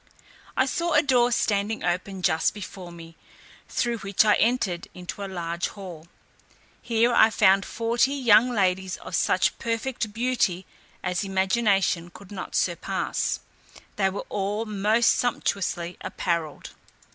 I 0.57 0.65
saw 0.65 0.93
a 0.93 1.03
door 1.03 1.31
standing 1.31 1.83
open 1.83 2.23
just 2.23 2.55
before 2.55 2.91
me, 2.91 3.15
through 3.69 3.99
which 3.99 4.25
I 4.25 4.33
entered 4.37 4.87
into 4.95 5.23
a 5.23 5.27
large 5.29 5.67
hall. 5.67 6.07
Here 6.81 7.13
I 7.13 7.29
found 7.29 7.67
forty 7.67 8.15
young 8.15 8.49
ladies 8.49 8.97
of 8.97 9.13
such 9.13 9.59
perfect 9.59 10.11
beauty 10.11 10.65
as 11.03 11.23
imagination 11.23 12.09
could 12.09 12.31
not 12.31 12.55
surpass: 12.55 13.41
they 13.95 14.09
were 14.09 14.25
all 14.29 14.65
most 14.65 15.15
sumptuously 15.19 15.97
appareled. 16.03 16.71